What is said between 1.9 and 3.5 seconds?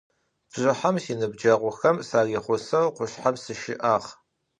sıryağuseu khuşshem